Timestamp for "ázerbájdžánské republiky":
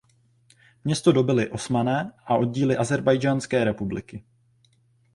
2.77-4.23